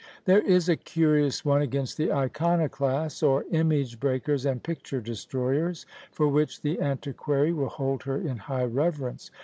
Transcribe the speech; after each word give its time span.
There 0.25 0.41
is 0.41 0.67
a 0.67 0.75
curious 0.75 1.45
one 1.45 1.61
against 1.61 1.95
the 1.95 2.11
iconoclasts, 2.11 3.21
or 3.21 3.45
image 3.51 3.99
breakers 3.99 4.47
and 4.47 4.63
picture 4.63 4.99
destroyers, 4.99 5.85
for 6.11 6.27
which 6.27 6.61
the 6.63 6.79
antiquary 6.81 7.53
will 7.53 7.69
hold 7.69 8.01
her 8.05 8.17
in 8.17 8.37
high 8.37 8.65
reverence. 8.65 9.29